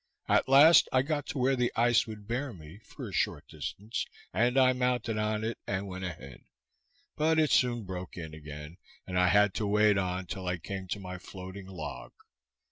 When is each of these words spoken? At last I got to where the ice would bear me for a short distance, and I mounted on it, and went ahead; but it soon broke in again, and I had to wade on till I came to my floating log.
At 0.27 0.49
last 0.49 0.89
I 0.91 1.03
got 1.03 1.27
to 1.27 1.37
where 1.37 1.55
the 1.55 1.71
ice 1.75 2.07
would 2.07 2.25
bear 2.27 2.53
me 2.53 2.79
for 2.79 3.07
a 3.07 3.13
short 3.13 3.47
distance, 3.47 4.03
and 4.33 4.57
I 4.57 4.73
mounted 4.73 5.19
on 5.19 5.43
it, 5.43 5.59
and 5.67 5.85
went 5.87 6.03
ahead; 6.05 6.41
but 7.15 7.37
it 7.37 7.51
soon 7.51 7.83
broke 7.83 8.17
in 8.17 8.33
again, 8.33 8.77
and 9.05 9.15
I 9.19 9.27
had 9.27 9.53
to 9.53 9.67
wade 9.67 9.99
on 9.99 10.25
till 10.25 10.47
I 10.47 10.57
came 10.57 10.87
to 10.87 10.99
my 10.99 11.19
floating 11.19 11.67
log. 11.67 12.13